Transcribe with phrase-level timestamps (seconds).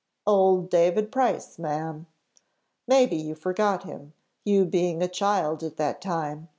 [0.25, 2.07] "Old David Price, ma'am.
[2.87, 6.49] Maybe you forget him, you being a child at that time.